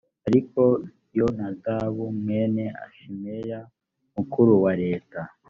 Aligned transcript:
ariko 0.27 0.61
yonadabu 1.17 2.03
mwene 2.19 2.63
shimeya 2.97 3.59
mukuru 4.15 4.51
wa 4.63 4.73
leta 4.81 5.19